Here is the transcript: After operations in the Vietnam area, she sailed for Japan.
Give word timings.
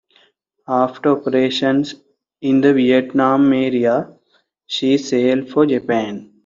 After 0.67 1.09
operations 1.11 1.93
in 2.41 2.61
the 2.61 2.73
Vietnam 2.73 3.53
area, 3.53 4.11
she 4.65 4.97
sailed 4.97 5.49
for 5.49 5.67
Japan. 5.67 6.33